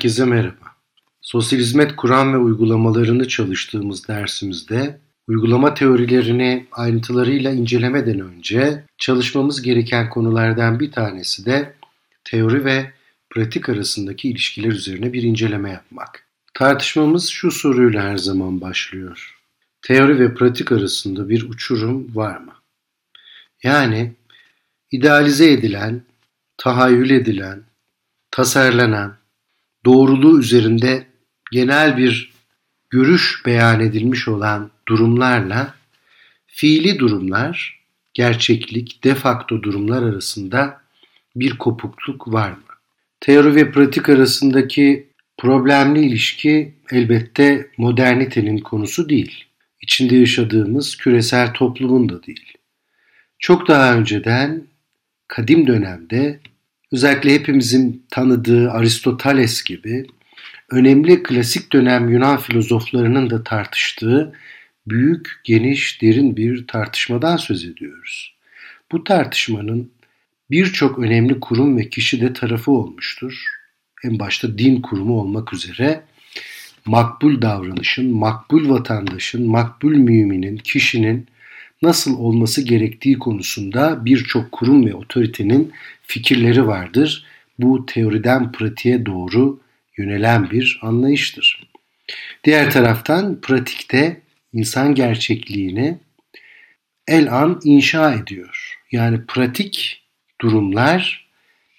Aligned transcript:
Herkese 0.00 0.24
merhaba. 0.24 0.74
Sosyal 1.20 1.60
hizmet 1.60 1.96
kuram 1.96 2.32
ve 2.32 2.36
uygulamalarını 2.36 3.28
çalıştığımız 3.28 4.08
dersimizde 4.08 4.98
uygulama 5.28 5.74
teorilerini 5.74 6.66
ayrıntılarıyla 6.72 7.50
incelemeden 7.50 8.20
önce 8.20 8.84
çalışmamız 8.98 9.62
gereken 9.62 10.10
konulardan 10.10 10.80
bir 10.80 10.92
tanesi 10.92 11.46
de 11.46 11.74
teori 12.24 12.64
ve 12.64 12.92
pratik 13.30 13.68
arasındaki 13.68 14.30
ilişkiler 14.30 14.68
üzerine 14.68 15.12
bir 15.12 15.22
inceleme 15.22 15.70
yapmak. 15.70 16.26
Tartışmamız 16.54 17.28
şu 17.28 17.50
soruyla 17.50 18.02
her 18.02 18.16
zaman 18.16 18.60
başlıyor. 18.60 19.38
Teori 19.82 20.18
ve 20.18 20.34
pratik 20.34 20.72
arasında 20.72 21.28
bir 21.28 21.50
uçurum 21.50 22.16
var 22.16 22.36
mı? 22.36 22.52
Yani 23.62 24.12
idealize 24.90 25.52
edilen, 25.52 26.02
tahayyül 26.56 27.10
edilen, 27.10 27.62
tasarlanan, 28.30 29.19
doğruluğu 29.84 30.40
üzerinde 30.40 31.06
genel 31.52 31.96
bir 31.96 32.32
görüş 32.90 33.42
beyan 33.46 33.80
edilmiş 33.80 34.28
olan 34.28 34.70
durumlarla 34.88 35.74
fiili 36.46 36.98
durumlar, 36.98 37.80
gerçeklik, 38.14 39.04
defakto 39.04 39.62
durumlar 39.62 40.02
arasında 40.02 40.80
bir 41.36 41.58
kopukluk 41.58 42.32
var 42.32 42.50
mı? 42.50 42.62
Teori 43.20 43.54
ve 43.54 43.70
pratik 43.70 44.08
arasındaki 44.08 45.10
problemli 45.38 46.06
ilişki 46.06 46.74
elbette 46.90 47.70
modernitenin 47.76 48.58
konusu 48.58 49.08
değil. 49.08 49.44
İçinde 49.80 50.16
yaşadığımız 50.16 50.96
küresel 50.96 51.52
toplumun 51.52 52.08
da 52.08 52.22
değil. 52.22 52.52
Çok 53.38 53.68
daha 53.68 53.94
önceden 53.94 54.66
kadim 55.28 55.66
dönemde 55.66 56.40
özellikle 56.92 57.34
hepimizin 57.34 58.06
tanıdığı 58.10 58.70
Aristoteles 58.70 59.64
gibi 59.64 60.06
önemli 60.70 61.22
klasik 61.22 61.72
dönem 61.72 62.08
Yunan 62.08 62.38
filozoflarının 62.38 63.30
da 63.30 63.44
tartıştığı 63.44 64.32
büyük, 64.86 65.40
geniş, 65.44 66.02
derin 66.02 66.36
bir 66.36 66.66
tartışmadan 66.66 67.36
söz 67.36 67.64
ediyoruz. 67.64 68.34
Bu 68.92 69.04
tartışmanın 69.04 69.90
birçok 70.50 70.98
önemli 70.98 71.40
kurum 71.40 71.76
ve 71.76 71.88
kişi 71.88 72.20
de 72.20 72.32
tarafı 72.32 72.70
olmuştur. 72.72 73.44
En 74.04 74.18
başta 74.18 74.58
din 74.58 74.80
kurumu 74.80 75.20
olmak 75.20 75.52
üzere 75.52 76.02
makbul 76.84 77.42
davranışın, 77.42 78.10
makbul 78.14 78.68
vatandaşın, 78.68 79.50
makbul 79.50 79.92
müminin, 79.92 80.56
kişinin 80.56 81.26
nasıl 81.82 82.18
olması 82.18 82.62
gerektiği 82.62 83.18
konusunda 83.18 84.04
birçok 84.04 84.52
kurum 84.52 84.86
ve 84.86 84.94
otoritenin 84.94 85.72
fikirleri 86.02 86.66
vardır. 86.66 87.24
Bu 87.58 87.86
teoriden 87.86 88.52
pratiğe 88.52 89.06
doğru 89.06 89.60
yönelen 89.98 90.50
bir 90.50 90.78
anlayıştır. 90.82 91.70
Diğer 92.44 92.70
taraftan 92.70 93.40
pratikte 93.40 94.20
insan 94.52 94.94
gerçekliğini 94.94 95.98
el 97.08 97.32
an 97.32 97.60
inşa 97.64 98.14
ediyor. 98.14 98.78
Yani 98.92 99.26
pratik 99.28 100.02
durumlar 100.40 101.28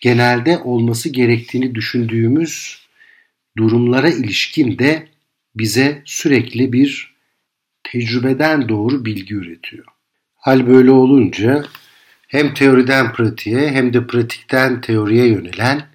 genelde 0.02 0.58
olması 0.58 1.10
gerektiğini 1.10 1.76
düşündüğümüz 1.76 2.82
durumlara 3.58 4.10
ilişkin 4.10 4.80
de 4.80 5.08
bize 5.56 6.02
sürekli 6.06 6.74
bir 6.74 7.11
tecrübeden 7.84 8.70
doğru 8.70 9.06
bilgi 9.06 9.36
üretiyor. 9.36 9.86
Hal 10.36 10.68
böyle 10.68 10.92
olunca 10.92 11.66
hem 12.28 12.54
teoriden 12.54 13.14
pratiğe 13.14 13.72
hem 13.72 13.94
de 13.94 14.08
pratikten 14.08 14.82
teoriye 14.82 15.28
yönelen 15.28 15.88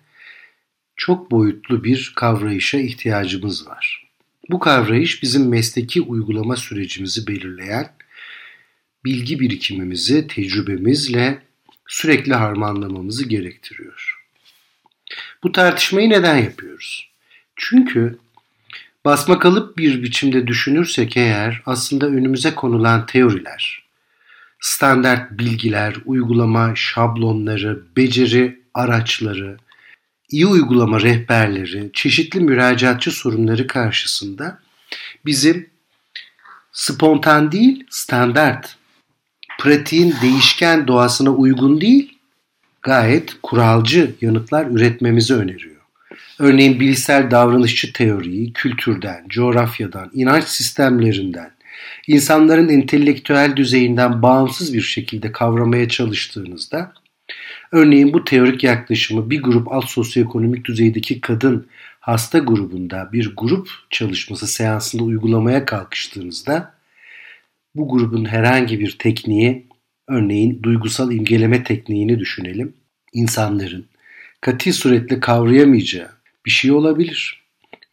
çok 0.96 1.30
boyutlu 1.30 1.84
bir 1.84 2.12
kavrayışa 2.16 2.78
ihtiyacımız 2.78 3.66
var. 3.66 4.06
Bu 4.50 4.58
kavrayış 4.58 5.22
bizim 5.22 5.48
mesleki 5.48 6.00
uygulama 6.00 6.56
sürecimizi 6.56 7.26
belirleyen 7.26 7.92
bilgi 9.04 9.40
birikimimizi 9.40 10.26
tecrübemizle 10.26 11.42
sürekli 11.88 12.34
harmanlamamızı 12.34 13.28
gerektiriyor. 13.28 14.16
Bu 15.42 15.52
tartışmayı 15.52 16.10
neden 16.10 16.36
yapıyoruz? 16.36 17.10
Çünkü 17.56 18.18
basma 19.06 19.38
kalıp 19.38 19.78
bir 19.78 20.02
biçimde 20.02 20.46
düşünürsek 20.46 21.16
eğer 21.16 21.62
aslında 21.66 22.06
önümüze 22.06 22.54
konulan 22.54 23.06
teoriler, 23.06 23.82
standart 24.60 25.30
bilgiler, 25.38 25.96
uygulama 26.04 26.72
şablonları, 26.74 27.82
beceri 27.96 28.60
araçları, 28.74 29.56
iyi 30.30 30.46
uygulama 30.46 31.00
rehberleri, 31.00 31.90
çeşitli 31.92 32.40
müracaatçı 32.40 33.10
sorunları 33.10 33.66
karşısında 33.66 34.58
bizim 35.24 35.70
spontan 36.72 37.52
değil, 37.52 37.84
standart, 37.90 38.76
pratiğin 39.58 40.14
değişken 40.22 40.86
doğasına 40.88 41.30
uygun 41.30 41.80
değil, 41.80 42.18
gayet 42.82 43.36
kuralcı 43.42 44.14
yanıtlar 44.20 44.66
üretmemizi 44.66 45.34
öneriyor. 45.34 45.75
Örneğin 46.38 46.80
bilişsel 46.80 47.30
davranışçı 47.30 47.92
teoriyi 47.92 48.52
kültürden, 48.52 49.24
coğrafyadan, 49.28 50.10
inanç 50.14 50.44
sistemlerinden, 50.44 51.50
insanların 52.06 52.68
entelektüel 52.68 53.56
düzeyinden 53.56 54.22
bağımsız 54.22 54.74
bir 54.74 54.82
şekilde 54.82 55.32
kavramaya 55.32 55.88
çalıştığınızda 55.88 56.92
örneğin 57.72 58.12
bu 58.12 58.24
teorik 58.24 58.64
yaklaşımı 58.64 59.30
bir 59.30 59.42
grup 59.42 59.72
alt 59.72 59.88
sosyoekonomik 59.88 60.64
düzeydeki 60.64 61.20
kadın 61.20 61.66
hasta 62.00 62.38
grubunda 62.38 63.08
bir 63.12 63.32
grup 63.36 63.68
çalışması 63.90 64.46
seansında 64.46 65.02
uygulamaya 65.02 65.64
kalkıştığınızda 65.64 66.74
bu 67.74 67.88
grubun 67.88 68.24
herhangi 68.24 68.80
bir 68.80 68.96
tekniği 68.98 69.66
örneğin 70.08 70.62
duygusal 70.62 71.12
imgeleme 71.12 71.64
tekniğini 71.64 72.18
düşünelim. 72.18 72.74
insanların 73.12 73.86
kati 74.40 74.72
suretle 74.72 75.20
kavrayamayacağı 75.20 76.08
bir 76.46 76.50
şey 76.50 76.72
olabilir. 76.72 77.42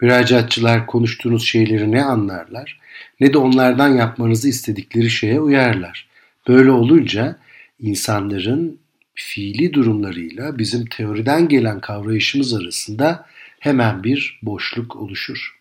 Müracaatçılar 0.02 0.86
konuştuğunuz 0.86 1.46
şeyleri 1.46 1.92
ne 1.92 2.04
anlarlar 2.04 2.80
ne 3.20 3.34
de 3.34 3.38
onlardan 3.38 3.90
yapmanızı 3.90 4.50
istedikleri 4.50 5.10
şeye 5.10 5.40
uyarlar. 5.40 6.08
Böyle 6.48 6.72
olunca 6.72 7.38
insanların 7.80 8.80
fiili 9.16 9.74
durumlarıyla 9.74 10.58
bizim 10.58 10.86
teoriden 10.86 11.48
gelen 11.48 11.80
kavrayışımız 11.80 12.54
arasında 12.54 13.26
hemen 13.60 14.04
bir 14.04 14.40
boşluk 14.42 14.96
oluşur. 14.96 15.58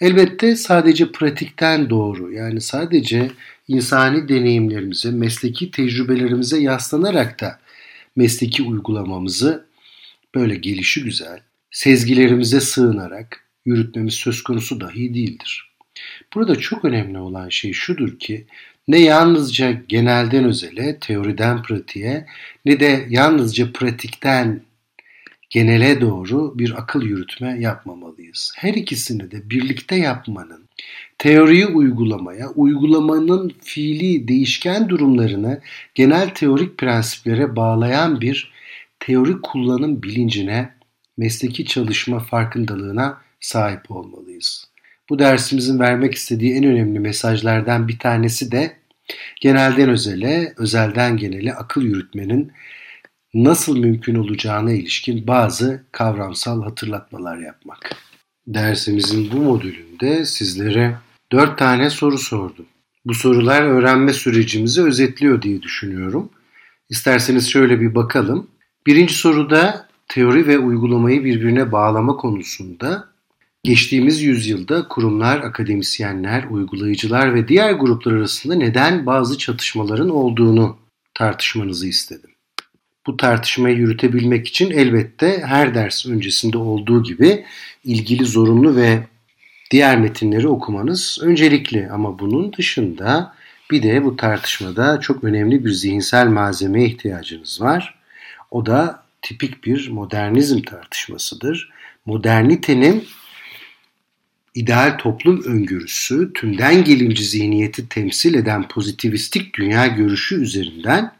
Elbette 0.00 0.56
sadece 0.56 1.12
pratikten 1.12 1.90
doğru 1.90 2.32
yani 2.32 2.60
sadece 2.60 3.30
insani 3.68 4.28
deneyimlerimize, 4.28 5.10
mesleki 5.10 5.70
tecrübelerimize 5.70 6.58
yaslanarak 6.58 7.40
da 7.40 7.58
mesleki 8.16 8.62
uygulamamızı 8.62 9.64
böyle 10.34 10.54
gelişi 10.54 11.04
güzel, 11.04 11.40
sezgilerimize 11.70 12.60
sığınarak 12.60 13.44
yürütmemiz 13.64 14.14
söz 14.14 14.42
konusu 14.42 14.80
dahi 14.80 15.14
değildir. 15.14 15.70
Burada 16.34 16.56
çok 16.56 16.84
önemli 16.84 17.18
olan 17.18 17.48
şey 17.48 17.72
şudur 17.72 18.18
ki 18.18 18.46
ne 18.88 18.98
yalnızca 18.98 19.70
genelden 19.70 20.44
özele, 20.44 20.98
teoriden 20.98 21.62
pratiğe 21.62 22.26
ne 22.64 22.80
de 22.80 23.06
yalnızca 23.08 23.72
pratikten 23.72 24.60
genele 25.50 26.00
doğru 26.00 26.58
bir 26.58 26.78
akıl 26.78 27.02
yürütme 27.02 27.60
yapmamalıyız. 27.60 28.52
Her 28.56 28.74
ikisini 28.74 29.30
de 29.30 29.50
birlikte 29.50 29.96
yapmanın, 29.96 30.68
teoriyi 31.18 31.66
uygulamaya, 31.66 32.48
uygulamanın 32.48 33.52
fiili 33.60 34.28
değişken 34.28 34.88
durumlarını 34.88 35.60
genel 35.94 36.34
teorik 36.34 36.78
prensiplere 36.78 37.56
bağlayan 37.56 38.20
bir 38.20 38.52
teori 39.00 39.40
kullanım 39.42 40.02
bilincine, 40.02 40.74
mesleki 41.16 41.64
çalışma 41.64 42.18
farkındalığına 42.18 43.20
sahip 43.40 43.90
olmalıyız. 43.90 44.70
Bu 45.10 45.18
dersimizin 45.18 45.78
vermek 45.78 46.14
istediği 46.14 46.54
en 46.54 46.64
önemli 46.64 47.00
mesajlardan 47.00 47.88
bir 47.88 47.98
tanesi 47.98 48.52
de 48.52 48.76
genelden 49.40 49.88
özele, 49.88 50.54
özelden 50.56 51.16
genele 51.16 51.54
akıl 51.54 51.82
yürütmenin 51.82 52.52
nasıl 53.34 53.78
mümkün 53.78 54.14
olacağına 54.14 54.72
ilişkin 54.72 55.26
bazı 55.26 55.84
kavramsal 55.92 56.62
hatırlatmalar 56.62 57.38
yapmak. 57.38 57.96
Dersimizin 58.46 59.32
bu 59.32 59.36
modülünde 59.36 60.24
sizlere 60.24 60.98
dört 61.32 61.58
tane 61.58 61.90
soru 61.90 62.18
sordum. 62.18 62.66
Bu 63.04 63.14
sorular 63.14 63.62
öğrenme 63.62 64.12
sürecimizi 64.12 64.82
özetliyor 64.82 65.42
diye 65.42 65.62
düşünüyorum. 65.62 66.30
İsterseniz 66.88 67.50
şöyle 67.50 67.80
bir 67.80 67.94
bakalım. 67.94 68.50
Birinci 68.86 69.14
soruda 69.14 69.88
teori 70.08 70.46
ve 70.46 70.58
uygulamayı 70.58 71.24
birbirine 71.24 71.72
bağlama 71.72 72.16
konusunda 72.16 73.10
Geçtiğimiz 73.64 74.22
yüzyılda 74.22 74.88
kurumlar, 74.88 75.40
akademisyenler, 75.40 76.44
uygulayıcılar 76.50 77.34
ve 77.34 77.48
diğer 77.48 77.72
gruplar 77.72 78.12
arasında 78.12 78.54
neden 78.54 79.06
bazı 79.06 79.38
çatışmaların 79.38 80.10
olduğunu 80.10 80.78
tartışmanızı 81.14 81.88
istedim. 81.88 82.30
bu 83.06 83.16
tartışmayı 83.16 83.76
yürütebilmek 83.76 84.48
için 84.48 84.70
elbette 84.70 85.42
her 85.46 85.74
ders 85.74 86.06
öncesinde 86.06 86.58
olduğu 86.58 87.02
gibi 87.02 87.44
ilgili 87.84 88.24
zorunlu 88.24 88.76
ve 88.76 89.06
diğer 89.70 89.98
metinleri 89.98 90.48
okumanız 90.48 91.18
öncelikli 91.22 91.88
ama 91.90 92.18
bunun 92.18 92.52
dışında 92.52 93.34
bir 93.70 93.82
de 93.82 94.04
bu 94.04 94.16
tartışmada 94.16 95.00
çok 95.00 95.24
önemli 95.24 95.64
bir 95.64 95.70
zihinsel 95.70 96.26
malzemeye 96.26 96.86
ihtiyacınız 96.86 97.60
var. 97.60 97.99
O 98.50 98.66
da 98.66 99.02
tipik 99.22 99.64
bir 99.64 99.88
modernizm 99.88 100.62
tartışmasıdır. 100.62 101.70
Modernitenin 102.06 103.08
ideal 104.54 104.98
toplum 104.98 105.42
öngörüsü, 105.42 106.32
tümden 106.32 106.84
gelimci 106.84 107.24
zihniyeti 107.24 107.88
temsil 107.88 108.34
eden 108.34 108.68
pozitivistik 108.68 109.54
dünya 109.54 109.86
görüşü 109.86 110.42
üzerinden 110.42 111.12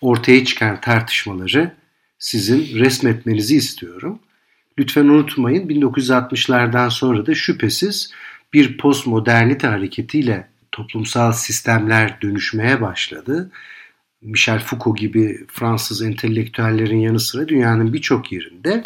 ortaya 0.00 0.44
çıkan 0.44 0.80
tartışmaları 0.80 1.74
sizin 2.18 2.78
resmetmenizi 2.78 3.56
istiyorum. 3.56 4.18
Lütfen 4.78 5.04
unutmayın 5.04 5.68
1960'lardan 5.68 6.90
sonra 6.90 7.26
da 7.26 7.34
şüphesiz 7.34 8.12
bir 8.52 8.78
postmodernite 8.78 9.66
hareketiyle 9.66 10.48
toplumsal 10.72 11.32
sistemler 11.32 12.20
dönüşmeye 12.22 12.80
başladı. 12.80 13.50
Michel 14.22 14.58
Foucault 14.58 14.98
gibi 14.98 15.46
Fransız 15.48 16.02
entelektüellerin 16.02 16.98
yanı 16.98 17.20
sıra 17.20 17.48
dünyanın 17.48 17.92
birçok 17.92 18.32
yerinde 18.32 18.82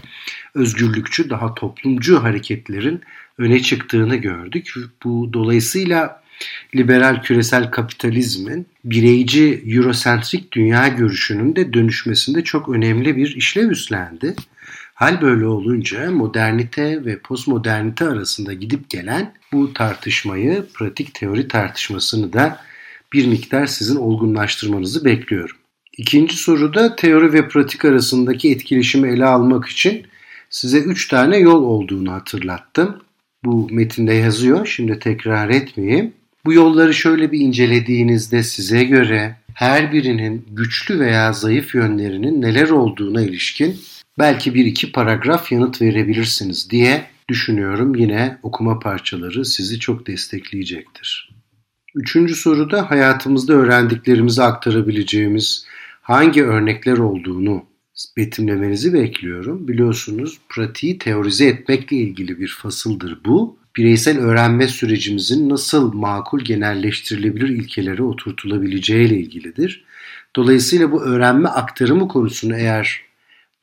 özgürlükçü, 0.54 1.30
daha 1.30 1.54
toplumcu 1.54 2.22
hareketlerin 2.22 3.00
öne 3.38 3.62
çıktığını 3.62 4.16
gördük. 4.16 4.74
Bu 5.04 5.30
dolayısıyla 5.32 6.22
liberal 6.76 7.22
küresel 7.22 7.70
kapitalizmin 7.70 8.66
bireyci 8.84 9.62
eurosentrik 9.66 10.52
dünya 10.52 10.88
görüşünün 10.88 11.56
de 11.56 11.72
dönüşmesinde 11.72 12.44
çok 12.44 12.68
önemli 12.68 13.16
bir 13.16 13.36
işlev 13.36 13.70
üstlendi. 13.70 14.34
Hal 14.94 15.20
böyle 15.20 15.46
olunca 15.46 16.10
modernite 16.10 17.04
ve 17.04 17.18
postmodernite 17.18 18.04
arasında 18.04 18.52
gidip 18.52 18.90
gelen 18.90 19.34
bu 19.52 19.72
tartışmayı, 19.72 20.66
pratik 20.74 21.14
teori 21.14 21.48
tartışmasını 21.48 22.32
da 22.32 22.60
bir 23.14 23.26
miktar 23.26 23.66
sizin 23.66 23.96
olgunlaştırmanızı 23.96 25.04
bekliyorum. 25.04 25.56
İkinci 25.98 26.36
soruda 26.36 26.96
teori 26.96 27.32
ve 27.32 27.48
pratik 27.48 27.84
arasındaki 27.84 28.50
etkileşimi 28.50 29.08
ele 29.08 29.24
almak 29.24 29.66
için 29.68 30.06
size 30.50 30.78
üç 30.78 31.08
tane 31.08 31.38
yol 31.38 31.62
olduğunu 31.62 32.12
hatırlattım. 32.12 33.02
Bu 33.44 33.68
metinde 33.70 34.14
yazıyor, 34.14 34.66
şimdi 34.66 34.98
tekrar 34.98 35.48
etmeyeyim. 35.48 36.12
Bu 36.44 36.52
yolları 36.52 36.94
şöyle 36.94 37.32
bir 37.32 37.40
incelediğinizde 37.40 38.42
size 38.42 38.84
göre 38.84 39.36
her 39.54 39.92
birinin 39.92 40.46
güçlü 40.50 41.00
veya 41.00 41.32
zayıf 41.32 41.74
yönlerinin 41.74 42.42
neler 42.42 42.70
olduğuna 42.70 43.22
ilişkin 43.22 43.80
belki 44.18 44.54
bir 44.54 44.64
iki 44.64 44.92
paragraf 44.92 45.52
yanıt 45.52 45.82
verebilirsiniz 45.82 46.70
diye 46.70 47.04
düşünüyorum. 47.28 47.94
Yine 47.94 48.38
okuma 48.42 48.78
parçaları 48.78 49.44
sizi 49.44 49.78
çok 49.78 50.06
destekleyecektir. 50.06 51.34
Üçüncü 51.94 52.34
soruda 52.34 52.90
hayatımızda 52.90 53.52
öğrendiklerimizi 53.52 54.42
aktarabileceğimiz 54.42 55.66
hangi 56.02 56.44
örnekler 56.44 56.98
olduğunu 56.98 57.64
betimlemenizi 58.16 58.92
bekliyorum. 58.92 59.68
Biliyorsunuz 59.68 60.38
pratiği 60.48 60.98
teorize 60.98 61.46
etmekle 61.46 61.96
ilgili 61.96 62.38
bir 62.40 62.48
fasıldır 62.48 63.18
bu. 63.24 63.56
Bireysel 63.76 64.18
öğrenme 64.18 64.68
sürecimizin 64.68 65.48
nasıl 65.48 65.92
makul 65.92 66.40
genelleştirilebilir 66.40 67.48
ilkelere 67.48 68.02
oturtulabileceği 68.02 69.06
ile 69.08 69.16
ilgilidir. 69.16 69.84
Dolayısıyla 70.36 70.92
bu 70.92 71.02
öğrenme 71.02 71.48
aktarımı 71.48 72.08
konusunu 72.08 72.56
eğer 72.56 73.00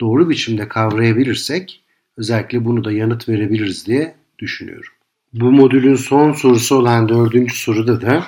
doğru 0.01 0.29
biçimde 0.29 0.67
kavrayabilirsek 0.67 1.83
özellikle 2.17 2.65
bunu 2.65 2.83
da 2.83 2.91
yanıt 2.91 3.29
verebiliriz 3.29 3.85
diye 3.85 4.15
düşünüyorum. 4.39 4.93
Bu 5.33 5.51
modülün 5.51 5.95
son 5.95 6.33
sorusu 6.33 6.75
olan 6.75 7.09
dördüncü 7.09 7.55
soruda 7.55 8.01
da 8.01 8.27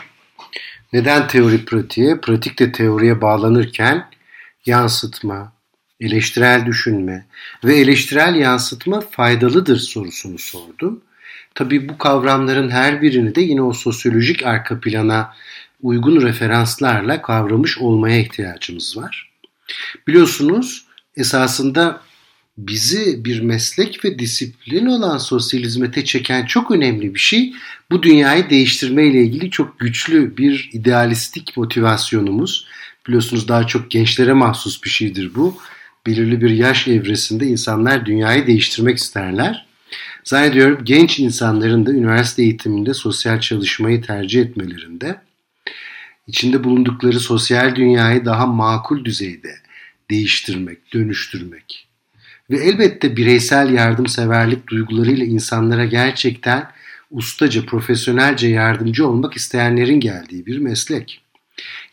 neden 0.94 1.28
teori 1.28 1.66
pratiğe, 1.66 2.18
pratik 2.22 2.60
de 2.60 2.72
teoriye 2.72 3.22
bağlanırken 3.22 4.10
yansıtma, 4.66 5.54
eleştirel 6.00 6.66
düşünme 6.66 7.26
ve 7.64 7.76
eleştirel 7.76 8.36
yansıtma 8.36 9.02
faydalıdır 9.02 9.78
sorusunu 9.78 10.38
sordum. 10.38 11.02
Tabi 11.56 11.90
bu 11.90 11.98
kavramların 11.98 12.70
her 12.70 13.02
birini 13.02 13.36
de 13.36 13.42
yine 13.42 13.62
o 13.62 13.74
sosyolojik 13.74 14.46
arka 14.46 14.80
plana 14.80 15.34
uygun 15.82 16.22
referanslarla 16.22 17.22
kavramış 17.22 17.78
olmaya 17.78 18.20
ihtiyacımız 18.20 18.98
var. 18.98 19.30
Biliyorsunuz 20.08 20.86
esasında 21.18 22.02
bizi 22.58 23.26
bir 23.26 23.42
meslek 23.42 24.06
ve 24.06 24.20
disiplin 24.20 24.86
olan 24.86 25.18
sosyal 25.18 25.62
hizmete 25.62 26.06
çeken 26.06 26.46
çok 26.46 26.72
önemli 26.72 27.14
bir 27.14 27.20
şey 27.20 27.54
bu 27.92 28.04
dünyayı 28.04 28.50
değiştirme 28.50 29.08
ile 29.08 29.24
ilgili 29.24 29.52
çok 29.52 29.80
güçlü 29.80 30.38
bir 30.38 30.70
idealistik 30.74 31.58
motivasyonumuz. 31.58 32.68
Biliyorsunuz 33.08 33.48
daha 33.48 33.68
çok 33.68 33.92
gençlere 33.92 34.34
mahsus 34.34 34.84
bir 34.84 34.90
şeydir 34.90 35.36
bu. 35.36 35.58
Belirli 36.08 36.42
bir 36.42 36.50
yaş 36.50 36.88
evresinde 36.88 37.46
insanlar 37.46 38.06
dünyayı 38.06 38.48
değiştirmek 38.48 38.98
isterler. 38.98 39.66
Zannediyorum 40.24 40.80
genç 40.84 41.20
insanların 41.20 41.86
da 41.86 41.92
üniversite 41.92 42.44
eğitiminde 42.44 42.94
sosyal 42.94 43.40
çalışmayı 43.40 44.02
tercih 44.02 44.42
etmelerinde 44.42 45.22
içinde 46.28 46.64
bulundukları 46.64 47.20
sosyal 47.20 47.76
dünyayı 47.76 48.26
daha 48.26 48.46
makul 48.46 49.06
düzeyde 49.06 49.56
değiştirmek, 50.10 50.94
dönüştürmek 50.94 51.88
ve 52.50 52.58
elbette 52.58 53.18
bireysel 53.18 53.74
yardımseverlik 53.74 54.68
duygularıyla 54.68 55.26
insanlara 55.26 55.86
gerçekten 55.86 56.72
ustaca, 57.12 57.66
profesyonelce 57.66 58.48
yardımcı 58.48 59.08
olmak 59.08 59.34
isteyenlerin 59.34 60.00
geldiği 60.00 60.46
bir 60.46 60.58
meslek. 60.58 61.22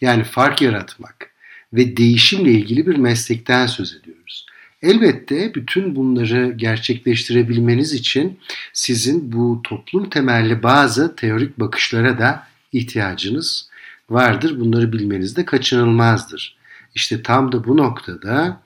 Yani 0.00 0.25
fark 0.25 0.62
yaratmak 0.62 1.30
ve 1.73 1.97
değişimle 1.97 2.50
ilgili 2.50 2.87
bir 2.87 2.97
meslekten 2.97 3.66
söz 3.66 3.95
ediyoruz. 3.95 4.47
Elbette 4.83 5.54
bütün 5.54 5.97
bunları 5.97 6.52
gerçekleştirebilmeniz 6.57 7.92
için 7.92 8.38
sizin 8.73 9.33
bu 9.33 9.61
toplum 9.64 10.11
temelli 10.11 10.62
bazı 10.62 11.16
teorik 11.16 11.61
bakışlara 11.61 12.19
da 12.19 12.47
ihtiyacınız 12.73 13.69
vardır. 14.11 14.61
Bunları 14.61 14.92
bilmeniz 14.92 15.37
de 15.37 15.45
kaçınılmazdır. 15.45 16.57
İşte 16.95 17.23
tam 17.23 17.52
da 17.52 17.64
bu 17.64 17.76
noktada 17.76 18.62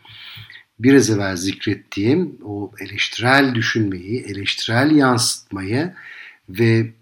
biraz 0.79 1.11
evvel 1.11 1.37
zikrettiğim 1.37 2.39
o 2.45 2.71
eleştirel 2.81 3.55
düşünmeyi, 3.55 4.21
eleştirel 4.21 4.91
yansıtmayı 4.91 5.93
ve 6.49 6.93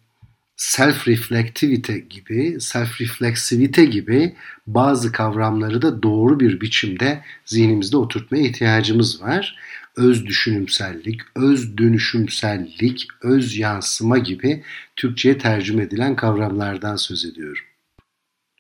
self-reflectivity 0.57 1.99
gibi, 2.09 2.57
self-reflexivite 2.61 3.85
gibi 3.85 4.35
bazı 4.67 5.13
kavramları 5.13 5.83
da 5.83 6.03
doğru 6.03 6.41
bir 6.41 6.61
biçimde 6.61 7.25
zihnimizde 7.45 7.97
oturtmaya 7.97 8.45
ihtiyacımız 8.45 9.23
var. 9.23 9.57
Öz 9.97 10.27
düşünümsellik, 10.27 11.21
öz 11.37 11.79
dönüşümsellik, 11.79 13.07
öz 13.23 13.57
yansıma 13.57 14.19
gibi 14.19 14.63
Türkçe'ye 14.97 15.39
tercüme 15.39 15.83
edilen 15.83 16.17
kavramlardan 16.17 16.97
söz 16.97 17.25
ediyorum. 17.25 17.63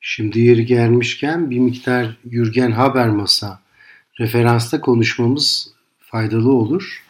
Şimdi 0.00 0.40
yeri 0.40 0.66
gelmişken 0.66 1.50
bir 1.50 1.58
miktar 1.58 2.16
Jürgen 2.30 2.70
Habermas'a 2.70 3.61
referansta 4.20 4.80
konuşmamız 4.80 5.72
faydalı 5.98 6.52
olur. 6.52 7.02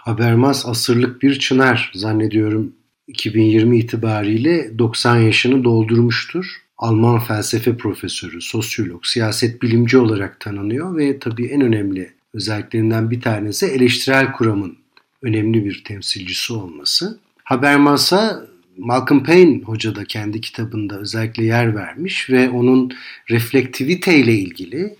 Habermas 0.00 0.66
asırlık 0.66 1.22
bir 1.22 1.38
çınar 1.38 1.92
zannediyorum 1.94 2.72
2020 3.06 3.78
itibariyle 3.78 4.78
90 4.78 5.16
yaşını 5.16 5.64
doldurmuştur. 5.64 6.62
Alman 6.78 7.18
felsefe 7.18 7.76
profesörü, 7.76 8.40
sosyolog, 8.40 9.04
siyaset 9.04 9.62
bilimci 9.62 9.98
olarak 9.98 10.40
tanınıyor 10.40 10.96
ve 10.96 11.18
tabii 11.18 11.46
en 11.46 11.60
önemli 11.60 12.12
özelliklerinden 12.34 13.10
bir 13.10 13.20
tanesi 13.20 13.66
eleştirel 13.66 14.32
kuramın 14.32 14.78
önemli 15.22 15.64
bir 15.64 15.84
temsilcisi 15.84 16.52
olması. 16.52 17.20
Habermas'a 17.44 18.46
Malcolm 18.78 19.24
Payne 19.24 19.62
hoca 19.62 19.94
da 19.94 20.04
kendi 20.04 20.40
kitabında 20.40 20.98
özellikle 20.98 21.44
yer 21.44 21.74
vermiş 21.74 22.30
ve 22.30 22.50
onun 22.50 22.92
reflektivite 23.30 24.18
ile 24.18 24.32
ilgili 24.32 24.96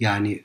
yani 0.00 0.40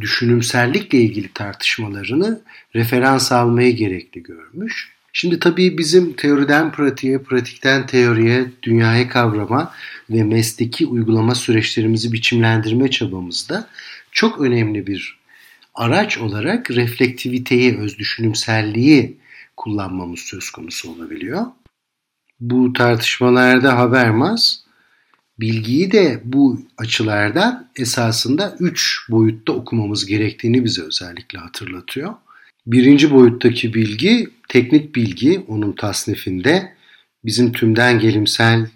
düşünümsellikle 0.00 0.98
ilgili 0.98 1.32
tartışmalarını 1.32 2.40
referans 2.74 3.32
almayı 3.32 3.76
gerekli 3.76 4.22
görmüş. 4.22 4.92
Şimdi 5.12 5.38
tabii 5.38 5.78
bizim 5.78 6.12
teoriden 6.12 6.72
pratiğe, 6.72 7.18
pratikten 7.18 7.86
teoriye, 7.86 8.44
dünyayı 8.62 9.08
kavrama 9.08 9.74
ve 10.10 10.22
mesleki 10.24 10.86
uygulama 10.86 11.34
süreçlerimizi 11.34 12.12
biçimlendirme 12.12 12.90
çabamızda 12.90 13.68
çok 14.12 14.40
önemli 14.40 14.86
bir 14.86 15.18
araç 15.74 16.18
olarak 16.18 16.70
reflektiviteyi, 16.70 17.78
öz 17.78 17.98
düşünümselliği 17.98 19.16
kullanmamız 19.56 20.20
söz 20.20 20.50
konusu 20.50 20.92
olabiliyor. 20.92 21.46
Bu 22.40 22.72
tartışmalarda 22.72 23.78
Habermas 23.78 24.61
bilgiyi 25.42 25.92
de 25.92 26.20
bu 26.24 26.60
açılardan 26.78 27.68
esasında 27.76 28.56
üç 28.60 28.98
boyutta 29.10 29.52
okumamız 29.52 30.06
gerektiğini 30.06 30.64
bize 30.64 30.82
özellikle 30.82 31.38
hatırlatıyor. 31.38 32.14
Birinci 32.66 33.10
boyuttaki 33.10 33.74
bilgi 33.74 34.30
teknik 34.48 34.94
bilgi 34.94 35.44
onun 35.48 35.72
tasnifinde 35.72 36.74
bizim 37.24 37.52
tümden 37.52 37.98
gelimsel 37.98 38.68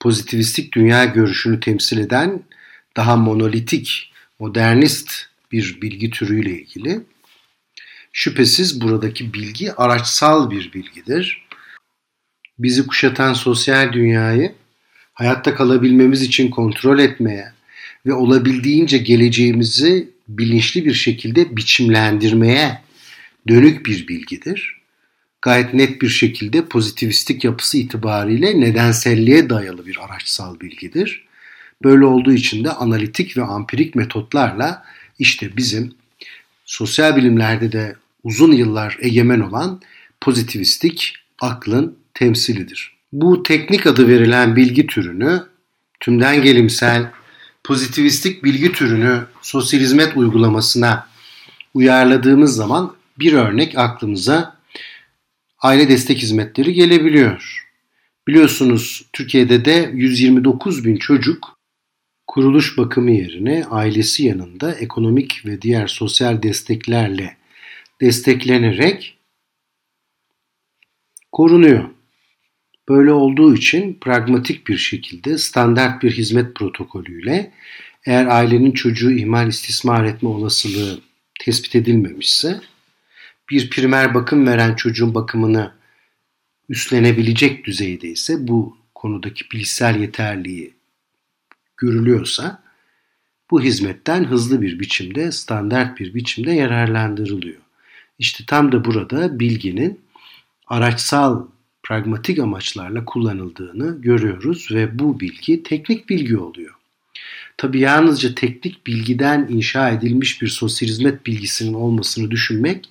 pozitivistik 0.00 0.72
dünya 0.74 1.04
görüşünü 1.04 1.60
temsil 1.60 1.98
eden 1.98 2.42
daha 2.96 3.16
monolitik, 3.16 4.12
modernist 4.38 5.12
bir 5.52 5.78
bilgi 5.82 6.10
türüyle 6.10 6.50
ilgili. 6.50 7.00
Şüphesiz 8.12 8.80
buradaki 8.80 9.34
bilgi 9.34 9.72
araçsal 9.72 10.50
bir 10.50 10.72
bilgidir. 10.72 11.46
Bizi 12.58 12.86
kuşatan 12.86 13.32
sosyal 13.32 13.92
dünyayı 13.92 14.59
hayatta 15.20 15.54
kalabilmemiz 15.54 16.22
için 16.22 16.50
kontrol 16.50 16.98
etmeye 16.98 17.52
ve 18.06 18.12
olabildiğince 18.12 18.98
geleceğimizi 18.98 20.10
bilinçli 20.28 20.84
bir 20.84 20.94
şekilde 20.94 21.56
biçimlendirmeye 21.56 22.80
dönük 23.48 23.86
bir 23.86 24.08
bilgidir. 24.08 24.80
Gayet 25.42 25.74
net 25.74 26.02
bir 26.02 26.08
şekilde 26.08 26.64
pozitivistik 26.64 27.44
yapısı 27.44 27.78
itibariyle 27.78 28.60
nedenselliğe 28.60 29.50
dayalı 29.50 29.86
bir 29.86 29.98
araçsal 30.04 30.60
bilgidir. 30.60 31.26
Böyle 31.84 32.04
olduğu 32.04 32.32
için 32.32 32.64
de 32.64 32.70
analitik 32.70 33.36
ve 33.36 33.42
ampirik 33.42 33.94
metotlarla 33.94 34.84
işte 35.18 35.56
bizim 35.56 35.92
sosyal 36.64 37.16
bilimlerde 37.16 37.72
de 37.72 37.96
uzun 38.24 38.52
yıllar 38.52 38.98
egemen 39.00 39.40
olan 39.40 39.80
pozitivistik 40.20 41.14
aklın 41.40 41.96
temsilidir. 42.14 42.99
Bu 43.12 43.42
teknik 43.42 43.86
adı 43.86 44.08
verilen 44.08 44.56
bilgi 44.56 44.86
türünü 44.86 45.42
tümden 46.00 46.42
gelimsel 46.42 47.10
pozitivistik 47.64 48.44
bilgi 48.44 48.72
türünü 48.72 49.26
sosyal 49.42 49.80
hizmet 49.80 50.16
uygulamasına 50.16 51.08
uyarladığımız 51.74 52.56
zaman 52.56 52.96
bir 53.18 53.32
örnek 53.32 53.78
aklımıza 53.78 54.56
aile 55.58 55.88
destek 55.88 56.18
hizmetleri 56.18 56.72
gelebiliyor. 56.72 57.66
Biliyorsunuz 58.28 59.06
Türkiye'de 59.12 59.64
de 59.64 59.90
129 59.94 60.84
bin 60.84 60.96
çocuk 60.96 61.58
kuruluş 62.26 62.78
bakımı 62.78 63.10
yerine 63.10 63.64
ailesi 63.70 64.24
yanında 64.24 64.74
ekonomik 64.74 65.46
ve 65.46 65.62
diğer 65.62 65.86
sosyal 65.86 66.42
desteklerle 66.42 67.36
desteklenerek 68.00 69.18
korunuyor. 71.32 71.99
Böyle 72.90 73.12
olduğu 73.12 73.54
için 73.54 73.98
pragmatik 74.00 74.68
bir 74.68 74.76
şekilde 74.76 75.38
standart 75.38 76.02
bir 76.02 76.12
hizmet 76.12 76.54
protokolüyle 76.54 77.52
eğer 78.06 78.26
ailenin 78.26 78.72
çocuğu 78.72 79.10
ihmal 79.10 79.48
istismar 79.48 80.04
etme 80.04 80.28
olasılığı 80.28 81.00
tespit 81.40 81.76
edilmemişse 81.76 82.60
bir 83.50 83.70
primer 83.70 84.14
bakım 84.14 84.46
veren 84.46 84.74
çocuğun 84.74 85.14
bakımını 85.14 85.72
üstlenebilecek 86.68 87.64
düzeyde 87.64 88.08
ise 88.08 88.48
bu 88.48 88.76
konudaki 88.94 89.44
bilişsel 89.52 90.00
yeterliği 90.00 90.74
görülüyorsa 91.76 92.62
bu 93.50 93.62
hizmetten 93.62 94.24
hızlı 94.24 94.62
bir 94.62 94.80
biçimde, 94.80 95.32
standart 95.32 96.00
bir 96.00 96.14
biçimde 96.14 96.52
yararlandırılıyor. 96.52 97.60
İşte 98.18 98.44
tam 98.46 98.72
da 98.72 98.84
burada 98.84 99.40
bilginin 99.40 100.00
araçsal, 100.66 101.46
pragmatik 101.90 102.38
amaçlarla 102.38 103.04
kullanıldığını 103.04 104.02
görüyoruz 104.02 104.68
ve 104.72 104.98
bu 104.98 105.20
bilgi 105.20 105.62
teknik 105.62 106.08
bilgi 106.08 106.36
oluyor. 106.36 106.74
Tabi 107.56 107.80
yalnızca 107.80 108.34
teknik 108.34 108.86
bilgiden 108.86 109.46
inşa 109.50 109.90
edilmiş 109.90 110.42
bir 110.42 110.48
sosyal 110.48 110.88
hizmet 110.88 111.26
bilgisinin 111.26 111.74
olmasını 111.74 112.30
düşünmek 112.30 112.88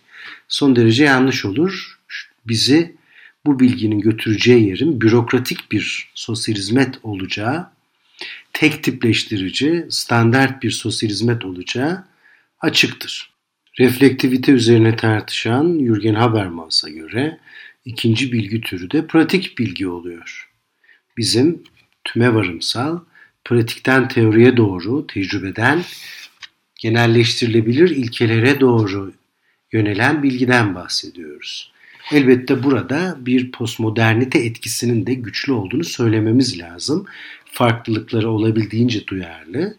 son 0.47 0.75
derece 0.75 1.03
yanlış 1.03 1.45
olur. 1.45 1.99
Bizi 2.47 2.95
bu 3.45 3.59
bilginin 3.59 3.99
götüreceği 3.99 4.67
yerin 4.67 5.01
bürokratik 5.01 5.71
bir 5.71 6.11
sosyal 6.15 6.55
hizmet 6.55 6.99
olacağı, 7.03 7.69
tek 8.53 8.83
tipleştirici, 8.83 9.85
standart 9.89 10.63
bir 10.63 10.71
sosyal 10.71 11.09
hizmet 11.09 11.45
olacağı 11.45 12.03
açıktır. 12.61 13.33
Reflektivite 13.79 14.51
üzerine 14.51 14.95
tartışan 14.95 15.79
Jürgen 15.79 16.15
Habermas'a 16.15 16.89
göre 16.89 17.39
ikinci 17.85 18.31
bilgi 18.31 18.61
türü 18.61 18.91
de 18.91 19.07
pratik 19.07 19.57
bilgi 19.57 19.87
oluyor. 19.87 20.49
Bizim 21.17 21.63
tüme 22.03 22.33
varımsal, 22.33 22.99
pratikten 23.45 24.07
teoriye 24.07 24.57
doğru, 24.57 25.07
tecrübeden 25.07 25.83
genelleştirilebilir 26.79 27.89
ilkelere 27.89 28.59
doğru 28.59 29.13
yönelen 29.71 30.23
bilgiden 30.23 30.75
bahsediyoruz. 30.75 31.71
Elbette 32.11 32.63
burada 32.63 33.17
bir 33.19 33.51
postmodernite 33.51 34.39
etkisinin 34.39 35.05
de 35.05 35.13
güçlü 35.13 35.53
olduğunu 35.53 35.83
söylememiz 35.83 36.59
lazım. 36.59 37.05
Farklılıkları 37.45 38.29
olabildiğince 38.29 39.07
duyarlı, 39.07 39.77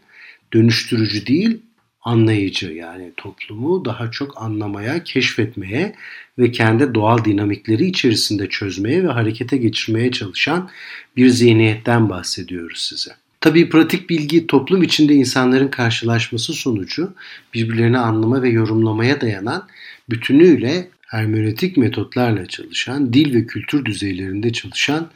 dönüştürücü 0.53 1.27
değil, 1.27 1.61
anlayıcı 2.03 2.73
yani 2.73 3.13
toplumu 3.17 3.85
daha 3.85 4.11
çok 4.11 4.43
anlamaya, 4.43 5.05
keşfetmeye 5.05 5.95
ve 6.39 6.53
kendi 6.53 6.95
doğal 6.95 7.25
dinamikleri 7.25 7.87
içerisinde 7.87 8.49
çözmeye 8.49 9.05
ve 9.05 9.09
harekete 9.09 9.57
geçirmeye 9.57 10.11
çalışan 10.11 10.71
bir 11.17 11.29
zihniyetten 11.29 12.09
bahsediyoruz 12.11 12.83
size. 12.83 13.11
Tabii 13.41 13.69
pratik 13.69 14.11
bilgi 14.11 14.47
toplum 14.47 14.83
içinde 14.83 15.15
insanların 15.15 15.69
karşılaşması 15.69 16.53
sonucu 16.53 17.15
birbirlerini 17.55 17.99
anlama 17.99 18.43
ve 18.43 18.49
yorumlamaya 18.49 19.21
dayanan 19.21 19.69
bütünüyle 20.11 20.89
hermeneutik 21.07 21.77
metotlarla 21.77 22.47
çalışan, 22.47 23.13
dil 23.13 23.35
ve 23.35 23.47
kültür 23.47 23.85
düzeylerinde 23.85 24.53
çalışan 24.53 25.11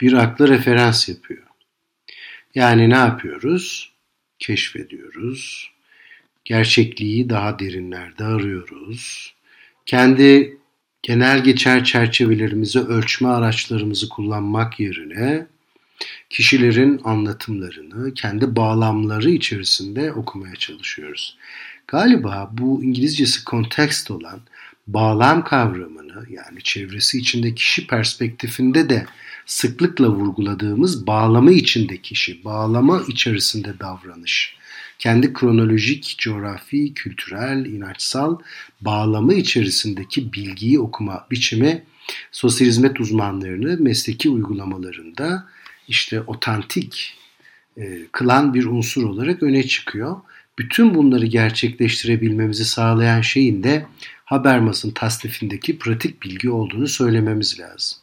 bir 0.00 0.12
akla 0.12 0.48
referans 0.48 1.08
yapıyor. 1.08 1.42
Yani 2.54 2.90
ne 2.90 2.96
yapıyoruz? 2.96 3.92
Keşfediyoruz. 4.38 5.70
Gerçekliği 6.44 7.30
daha 7.30 7.58
derinlerde 7.58 8.24
arıyoruz. 8.24 9.34
Kendi 9.86 10.58
genel 11.02 11.44
geçer 11.44 11.84
çerçevelerimizi, 11.84 12.80
ölçme 12.80 13.28
araçlarımızı 13.28 14.08
kullanmak 14.08 14.80
yerine 14.80 15.46
kişilerin 16.30 17.00
anlatımlarını 17.04 18.14
kendi 18.14 18.56
bağlamları 18.56 19.30
içerisinde 19.30 20.12
okumaya 20.12 20.56
çalışıyoruz. 20.56 21.36
Galiba 21.86 22.50
bu 22.52 22.84
İngilizcesi 22.84 23.44
kontekst 23.44 24.10
olan 24.10 24.40
bağlam 24.86 25.44
kavramını 25.44 26.26
yani 26.30 26.62
çevresi 26.62 27.18
içinde 27.18 27.54
kişi 27.54 27.86
perspektifinde 27.86 28.88
de 28.88 29.06
sıklıkla 29.46 30.08
vurguladığımız 30.08 31.06
bağlama 31.06 31.52
içinde 31.52 31.96
kişi, 31.96 32.44
bağlama 32.44 33.02
içerisinde 33.08 33.78
davranış, 33.80 34.56
kendi 35.00 35.32
kronolojik, 35.32 36.14
coğrafi, 36.18 36.94
kültürel, 36.94 37.66
inançsal 37.66 38.38
bağlama 38.80 39.34
içerisindeki 39.34 40.32
bilgiyi 40.32 40.80
okuma 40.80 41.26
biçimi 41.30 41.82
sosyal 42.32 42.68
hizmet 42.68 43.00
uzmanlarını 43.00 43.76
mesleki 43.80 44.28
uygulamalarında 44.28 45.46
işte 45.88 46.20
otantik 46.20 47.14
e, 47.76 48.06
kılan 48.12 48.54
bir 48.54 48.64
unsur 48.64 49.02
olarak 49.02 49.42
öne 49.42 49.62
çıkıyor. 49.62 50.16
Bütün 50.58 50.94
bunları 50.94 51.26
gerçekleştirebilmemizi 51.26 52.64
sağlayan 52.64 53.20
şeyin 53.20 53.62
de 53.62 53.86
Habermas'ın 54.24 54.90
tasnifindeki 54.90 55.78
pratik 55.78 56.22
bilgi 56.22 56.50
olduğunu 56.50 56.88
söylememiz 56.88 57.60
lazım. 57.60 57.98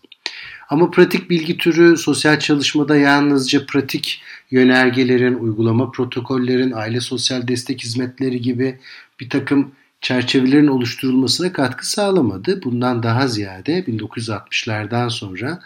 Ama 0.70 0.92
pratik 0.92 1.30
bilgi 1.30 1.58
türü 1.58 1.98
sosyal 1.98 2.40
çalışmada 2.40 2.98
yalnızca 2.98 3.66
pratik 3.66 4.22
yönergelerin, 4.52 5.34
uygulama 5.34 5.92
protokollerin, 5.92 6.72
aile 6.72 7.02
sosyal 7.02 7.48
destek 7.48 7.84
hizmetleri 7.84 8.42
gibi 8.42 8.80
bir 9.20 9.30
takım 9.30 9.72
çerçevelerin 10.02 10.68
oluşturulmasına 10.68 11.54
katkı 11.54 11.90
sağlamadı. 11.90 12.64
Bundan 12.64 13.04
daha 13.04 13.28
ziyade 13.28 13.80
1960'lardan 13.80 15.10
sonra 15.10 15.62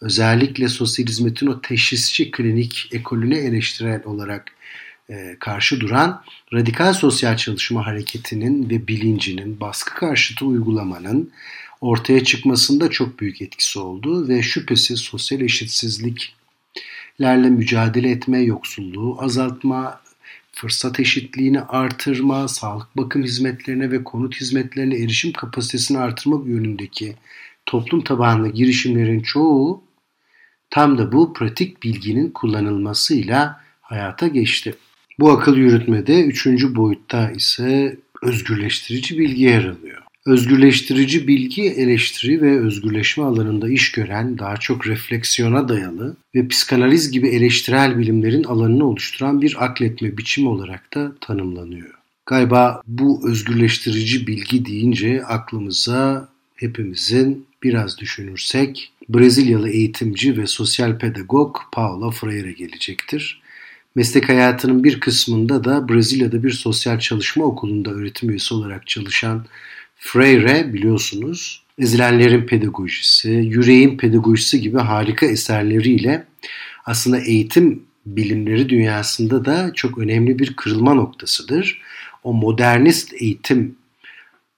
özellikle 0.00 0.68
sosyal 0.68 1.06
hizmetin 1.06 1.46
o 1.46 1.60
teşhisçi 1.60 2.30
klinik 2.30 2.88
ekolüne 2.92 3.38
eleştirel 3.38 4.02
olarak 4.04 4.44
e, 5.10 5.36
karşı 5.40 5.80
duran 5.80 6.24
radikal 6.52 6.92
sosyal 6.92 7.36
çalışma 7.36 7.86
hareketinin 7.86 8.70
ve 8.70 8.88
bilincinin 8.88 9.60
baskı 9.60 9.94
karşıtı 9.94 10.46
uygulamanın 10.46 11.30
ortaya 11.82 12.24
çıkmasında 12.24 12.90
çok 12.90 13.20
büyük 13.20 13.42
etkisi 13.42 13.78
oldu 13.78 14.28
ve 14.28 14.42
şüphesiz 14.42 15.00
sosyal 15.00 15.40
eşitsizliklerle 15.40 17.50
mücadele 17.50 18.10
etme, 18.10 18.40
yoksulluğu 18.40 19.22
azaltma, 19.22 20.00
fırsat 20.52 21.00
eşitliğini 21.00 21.60
artırma, 21.60 22.48
sağlık 22.48 22.96
bakım 22.96 23.22
hizmetlerine 23.22 23.90
ve 23.90 24.04
konut 24.04 24.40
hizmetlerine 24.40 24.96
erişim 24.96 25.32
kapasitesini 25.32 25.98
artırmak 25.98 26.46
yönündeki 26.46 27.14
toplum 27.66 28.04
tabanlı 28.04 28.48
girişimlerin 28.48 29.20
çoğu 29.20 29.82
tam 30.70 30.98
da 30.98 31.12
bu 31.12 31.32
pratik 31.32 31.82
bilginin 31.82 32.30
kullanılmasıyla 32.30 33.60
hayata 33.80 34.28
geçti. 34.28 34.74
Bu 35.18 35.30
akıl 35.30 35.56
yürütmede 35.56 36.24
üçüncü 36.24 36.76
boyutta 36.76 37.30
ise 37.30 37.98
özgürleştirici 38.22 39.18
bilgi 39.18 39.42
yer 39.42 39.64
alıyor. 39.64 40.01
Özgürleştirici 40.26 41.28
bilgi 41.28 41.62
eleştiri 41.62 42.42
ve 42.42 42.60
özgürleşme 42.60 43.24
alanında 43.24 43.68
iş 43.68 43.92
gören, 43.92 44.38
daha 44.38 44.56
çok 44.56 44.86
refleksiyona 44.86 45.68
dayalı 45.68 46.16
ve 46.34 46.48
psikanaliz 46.48 47.10
gibi 47.10 47.28
eleştirel 47.28 47.98
bilimlerin 47.98 48.44
alanını 48.44 48.86
oluşturan 48.86 49.42
bir 49.42 49.64
akletme 49.64 50.18
biçimi 50.18 50.48
olarak 50.48 50.94
da 50.94 51.12
tanımlanıyor. 51.20 51.94
Galiba 52.26 52.82
bu 52.86 53.30
özgürleştirici 53.30 54.26
bilgi 54.26 54.66
deyince 54.66 55.24
aklımıza 55.24 56.28
hepimizin 56.56 57.46
biraz 57.62 57.98
düşünürsek 57.98 58.92
Brezilyalı 59.08 59.68
eğitimci 59.68 60.36
ve 60.36 60.46
sosyal 60.46 60.98
pedagog 60.98 61.56
Paulo 61.72 62.10
Freire 62.10 62.52
gelecektir. 62.52 63.42
Meslek 63.94 64.28
hayatının 64.28 64.84
bir 64.84 65.00
kısmında 65.00 65.64
da 65.64 65.88
Brezilya'da 65.88 66.42
bir 66.42 66.50
sosyal 66.50 66.98
çalışma 66.98 67.44
okulunda 67.44 67.90
öğretim 67.90 68.30
üyesi 68.30 68.54
olarak 68.54 68.86
çalışan 68.86 69.44
Freire 70.04 70.72
biliyorsunuz 70.72 71.62
ezilenlerin 71.78 72.46
pedagojisi, 72.46 73.30
yüreğin 73.30 73.96
pedagojisi 73.96 74.60
gibi 74.60 74.78
harika 74.78 75.26
eserleriyle 75.26 76.26
aslında 76.84 77.18
eğitim 77.18 77.82
bilimleri 78.06 78.68
dünyasında 78.68 79.44
da 79.44 79.72
çok 79.74 79.98
önemli 79.98 80.38
bir 80.38 80.56
kırılma 80.56 80.94
noktasıdır. 80.94 81.80
O 82.24 82.32
modernist 82.32 83.14
eğitim, 83.22 83.76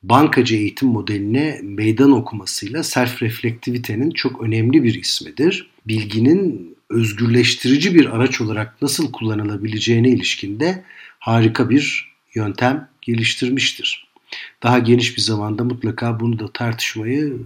bankacı 0.03 0.57
eğitim 0.57 0.89
modeline 0.89 1.61
meydan 1.63 2.13
okumasıyla 2.13 2.81
self-reflektivitenin 2.81 4.11
çok 4.11 4.43
önemli 4.43 4.83
bir 4.83 4.95
ismidir. 4.95 5.71
Bilginin 5.87 6.77
özgürleştirici 6.91 7.95
bir 7.95 8.17
araç 8.17 8.41
olarak 8.41 8.83
nasıl 8.83 9.13
kullanılabileceğine 9.13 10.09
ilişkinde 10.09 10.85
harika 11.19 11.71
bir 11.71 12.15
yöntem 12.35 12.89
geliştirmiştir. 13.03 14.14
Daha 14.63 14.79
geniş 14.79 15.17
bir 15.17 15.23
zamanda 15.23 15.65
mutlaka 15.65 16.21
bunu 16.21 16.39
da 16.39 16.53
tartışmayı 16.53 17.39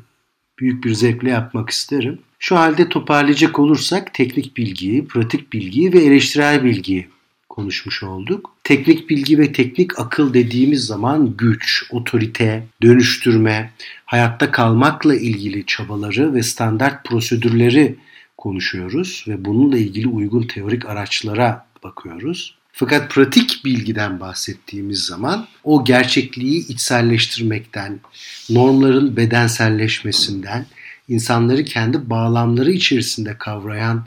büyük 0.58 0.84
bir 0.84 0.94
zevkle 0.94 1.30
yapmak 1.30 1.70
isterim. 1.70 2.18
Şu 2.38 2.56
halde 2.56 2.88
toparlayacak 2.88 3.58
olursak 3.58 4.14
teknik 4.14 4.56
bilgiyi, 4.56 5.06
pratik 5.06 5.52
bilgiyi 5.52 5.92
ve 5.92 5.98
eleştirel 5.98 6.64
bilgiyi 6.64 7.08
konuşmuş 7.48 8.02
olduk. 8.02 8.54
Teknik 8.64 9.10
bilgi 9.10 9.38
ve 9.38 9.52
teknik 9.52 9.98
akıl 9.98 10.34
dediğimiz 10.34 10.86
zaman 10.86 11.36
güç, 11.36 11.84
otorite, 11.90 12.66
dönüştürme, 12.82 13.72
hayatta 14.06 14.50
kalmakla 14.50 15.14
ilgili 15.14 15.66
çabaları 15.66 16.34
ve 16.34 16.42
standart 16.42 17.04
prosedürleri 17.04 17.96
konuşuyoruz 18.36 19.24
ve 19.28 19.44
bununla 19.44 19.78
ilgili 19.78 20.08
uygun 20.08 20.42
teorik 20.42 20.86
araçlara 20.86 21.66
bakıyoruz. 21.82 22.57
Fakat 22.72 23.10
pratik 23.10 23.64
bilgiden 23.64 24.20
bahsettiğimiz 24.20 25.04
zaman 25.04 25.48
o 25.64 25.84
gerçekliği 25.84 26.68
içselleştirmekten, 26.68 28.00
normların 28.50 29.16
bedenselleşmesinden, 29.16 30.66
insanları 31.08 31.64
kendi 31.64 32.10
bağlamları 32.10 32.72
içerisinde 32.72 33.38
kavrayan 33.38 34.06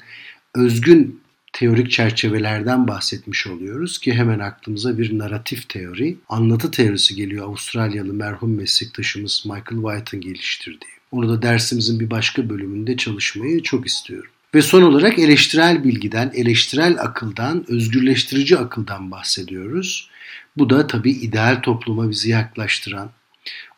özgün 0.55 1.21
teorik 1.53 1.91
çerçevelerden 1.91 2.87
bahsetmiş 2.87 3.47
oluyoruz 3.47 3.99
ki 3.99 4.13
hemen 4.13 4.39
aklımıza 4.39 4.97
bir 4.97 5.17
naratif 5.17 5.69
teori, 5.69 6.17
anlatı 6.29 6.71
teorisi 6.71 7.15
geliyor 7.15 7.47
Avustralyalı 7.47 8.13
merhum 8.13 8.55
meslektaşımız 8.55 9.43
Michael 9.45 9.81
White'ın 9.81 10.21
geliştirdiği. 10.21 10.91
Onu 11.11 11.29
da 11.29 11.41
dersimizin 11.41 11.99
bir 11.99 12.09
başka 12.09 12.49
bölümünde 12.49 12.97
çalışmayı 12.97 13.63
çok 13.63 13.87
istiyorum. 13.87 14.31
Ve 14.55 14.61
son 14.61 14.81
olarak 14.81 15.19
eleştirel 15.19 15.83
bilgiden, 15.83 16.31
eleştirel 16.35 16.95
akıldan, 16.99 17.65
özgürleştirici 17.67 18.57
akıldan 18.57 19.11
bahsediyoruz. 19.11 20.09
Bu 20.57 20.69
da 20.69 20.87
tabii 20.87 21.11
ideal 21.11 21.61
topluma 21.61 22.09
bizi 22.09 22.29
yaklaştıran, 22.29 23.09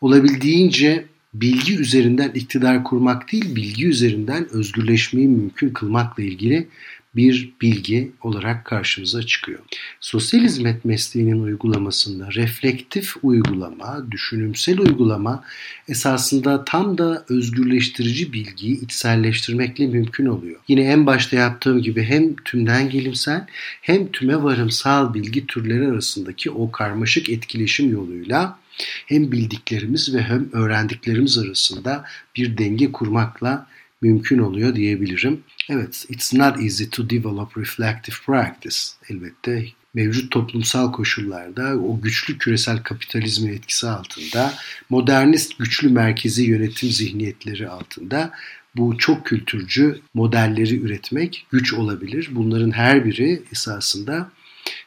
olabildiğince 0.01 1.05
bilgi 1.33 1.77
üzerinden 1.77 2.31
iktidar 2.35 2.83
kurmak 2.83 3.31
değil, 3.31 3.55
bilgi 3.55 3.87
üzerinden 3.87 4.49
özgürleşmeyi 4.49 5.27
mümkün 5.27 5.69
kılmakla 5.69 6.23
ilgili 6.23 6.67
bir 7.15 7.53
bilgi 7.61 8.11
olarak 8.21 8.65
karşımıza 8.65 9.23
çıkıyor. 9.23 9.59
Sosyal 9.99 10.41
hizmet 10.41 10.85
mesleğinin 10.85 11.43
uygulamasında 11.43 12.31
reflektif 12.31 13.15
uygulama, 13.23 14.11
düşünümsel 14.11 14.79
uygulama 14.79 15.43
esasında 15.87 16.65
tam 16.65 16.97
da 16.97 17.25
özgürleştirici 17.29 18.33
bilgiyi 18.33 18.81
içselleştirmekle 18.81 19.87
mümkün 19.87 20.25
oluyor. 20.25 20.59
Yine 20.67 20.83
en 20.83 21.05
başta 21.05 21.35
yaptığım 21.35 21.81
gibi 21.81 22.03
hem 22.03 22.35
tümden 22.35 22.89
gelimsel 22.89 23.45
hem 23.81 24.11
tüme 24.11 24.43
varımsal 24.43 25.13
bilgi 25.13 25.47
türleri 25.47 25.87
arasındaki 25.87 26.51
o 26.51 26.71
karmaşık 26.71 27.29
etkileşim 27.29 27.91
yoluyla 27.91 28.63
hem 29.05 29.31
bildiklerimiz 29.31 30.15
ve 30.15 30.21
hem 30.21 30.49
öğrendiklerimiz 30.53 31.37
arasında 31.37 32.05
bir 32.35 32.57
denge 32.57 32.91
kurmakla 32.91 33.67
mümkün 34.03 34.39
oluyor 34.39 34.75
diyebilirim. 34.75 35.43
Evet, 35.69 36.05
it's 36.09 36.33
not 36.33 36.61
easy 36.61 36.83
to 36.83 37.09
develop 37.09 37.57
reflective 37.57 38.15
practice. 38.25 38.77
Elbette 39.09 39.65
mevcut 39.93 40.31
toplumsal 40.31 40.91
koşullarda 40.91 41.77
o 41.77 42.01
güçlü 42.01 42.37
küresel 42.37 42.83
kapitalizmin 42.83 43.53
etkisi 43.53 43.87
altında, 43.87 44.53
modernist 44.89 45.59
güçlü 45.59 45.89
merkezi 45.89 46.43
yönetim 46.43 46.89
zihniyetleri 46.89 47.69
altında 47.69 48.31
bu 48.75 48.97
çok 48.97 49.25
kültürcü 49.25 49.99
modelleri 50.13 50.79
üretmek 50.79 51.45
güç 51.51 51.73
olabilir. 51.73 52.29
Bunların 52.31 52.71
her 52.71 53.05
biri 53.05 53.43
esasında 53.51 54.31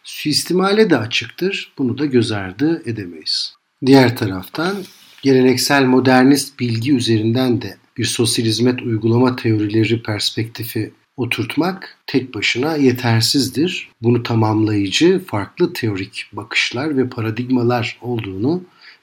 suistimale 0.04 0.90
de 0.90 0.96
açıktır. 0.96 1.72
Bunu 1.78 1.98
da 1.98 2.06
göz 2.06 2.32
ardı 2.32 2.82
edemeyiz. 2.86 3.54
Diğer 3.86 4.16
taraftan 4.16 4.76
geleneksel 5.22 5.84
modernist 5.84 6.60
bilgi 6.60 6.94
üzerinden 6.94 7.62
de 7.62 7.76
bir 7.98 8.04
sosyal 8.04 8.46
hizmet 8.46 8.82
uygulama 8.82 9.36
teorileri 9.36 10.02
perspektifi 10.02 10.92
oturtmak 11.16 11.98
tek 12.06 12.34
başına 12.34 12.76
yetersizdir. 12.76 13.88
Bunu 14.02 14.22
tamamlayıcı 14.22 15.24
farklı 15.26 15.72
teorik 15.72 16.26
bakışlar 16.32 16.96
ve 16.96 17.08
paradigmalar 17.08 17.98
olduğunu 18.02 18.62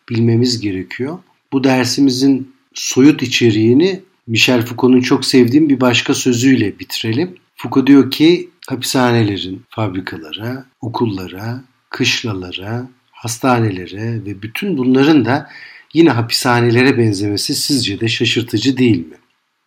bilmemiz 0.09 0.61
gerekiyor. 0.61 1.19
Bu 1.53 1.63
dersimizin 1.63 2.53
soyut 2.73 3.23
içeriğini 3.23 4.01
Michel 4.27 4.65
Foucault'un 4.65 5.01
çok 5.01 5.25
sevdiğim 5.25 5.69
bir 5.69 5.81
başka 5.81 6.13
sözüyle 6.13 6.79
bitirelim. 6.79 7.35
Foucault 7.55 7.87
diyor 7.87 8.11
ki 8.11 8.49
hapishanelerin 8.67 9.61
fabrikalara, 9.69 10.65
okullara, 10.81 11.63
kışlalara, 11.89 12.87
hastanelere 13.11 14.25
ve 14.25 14.41
bütün 14.41 14.77
bunların 14.77 15.25
da 15.25 15.49
yine 15.93 16.09
hapishanelere 16.09 16.97
benzemesi 16.97 17.55
sizce 17.55 17.99
de 17.99 18.07
şaşırtıcı 18.07 18.77
değil 18.77 19.07
mi? 19.07 19.15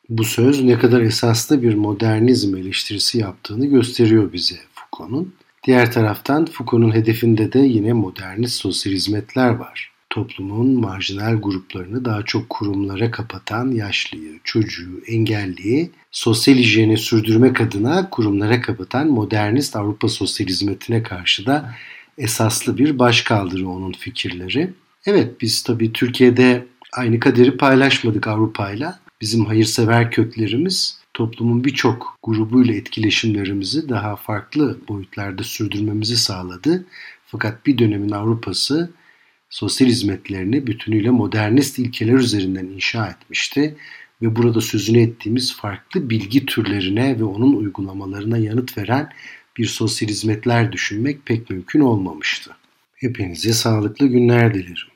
Bu 0.09 0.25
söz 0.25 0.63
ne 0.63 0.79
kadar 0.79 1.01
esaslı 1.01 1.63
bir 1.63 1.75
modernizm 1.75 2.57
eleştirisi 2.57 3.19
yaptığını 3.19 3.67
gösteriyor 3.67 4.33
bize 4.33 4.57
Foucault'un. 4.75 5.35
Diğer 5.67 5.93
taraftan 5.93 6.47
Foucault'un 6.47 6.95
hedefinde 6.95 7.53
de 7.53 7.59
yine 7.59 7.93
modernist 7.93 8.55
sosyal 8.55 8.93
hizmetler 8.93 9.51
var. 9.51 9.91
Toplumun 10.11 10.81
marjinal 10.81 11.37
gruplarını 11.37 12.05
daha 12.05 12.23
çok 12.23 12.51
kurumlara 12.51 13.11
kapatan 13.11 13.71
yaşlıyı, 13.71 14.41
çocuğu, 14.45 15.03
engelliyi 15.07 15.91
sosyal 16.11 16.57
hijyeni 16.57 16.97
sürdürmek 16.97 17.61
adına 17.61 18.11
kurumlara 18.11 18.61
kapatan 18.61 19.09
modernist 19.09 19.77
Avrupa 19.77 20.09
sosyal 20.09 20.47
hizmetine 20.47 21.03
karşı 21.03 21.47
da 21.47 21.75
esaslı 22.19 22.79
bir 22.79 22.99
başkaldırı 22.99 23.69
onun 23.69 23.93
fikirleri. 23.93 24.71
Evet 25.07 25.41
biz 25.41 25.63
tabii 25.63 25.93
Türkiye'de 25.93 26.67
aynı 26.93 27.21
kaderi 27.21 27.57
paylaşmadık 27.57 28.27
Avrupa'yla. 28.27 29.01
Bizim 29.21 29.45
hayırsever 29.45 30.11
köklerimiz 30.11 30.99
toplumun 31.15 31.65
birçok 31.65 32.19
grubuyla 32.23 32.75
etkileşimlerimizi 32.75 33.89
daha 33.89 34.17
farklı 34.17 34.79
boyutlarda 34.89 35.43
sürdürmemizi 35.43 36.17
sağladı. 36.17 36.87
Fakat 37.27 37.67
bir 37.67 37.79
dönemin 37.79 38.11
Avrupa'sı 38.11 38.91
sosyal 39.51 39.89
hizmetlerini 39.89 40.67
bütünüyle 40.67 41.11
modernist 41.11 41.79
ilkeler 41.79 42.15
üzerinden 42.15 42.67
inşa 42.67 43.07
etmişti 43.07 43.77
ve 44.23 44.37
burada 44.37 44.61
sözünü 44.61 45.01
ettiğimiz 45.01 45.57
farklı 45.57 46.11
bilgi 46.11 46.47
türlerine 46.47 47.19
ve 47.19 47.25
onun 47.25 47.57
uygulamalarına 47.57 48.39
yanıt 48.39 48.79
veren 48.79 49.13
bir 49.59 49.67
sosyal 49.67 50.09
hizmetler 50.09 50.73
düşünmek 50.73 51.27
pek 51.27 51.51
mümkün 51.51 51.81
olmamıştı. 51.81 52.57
Hepinize 52.95 53.53
sağlıklı 53.53 54.07
günler 54.07 54.55
dilerim. 54.55 54.96